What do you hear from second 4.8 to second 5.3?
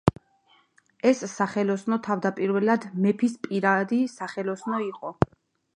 იყო.